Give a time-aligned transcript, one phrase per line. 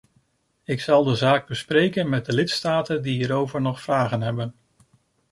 [0.63, 4.55] Ik zal de zaak bespreken met de lidstaten die hierover nog vragen hebben.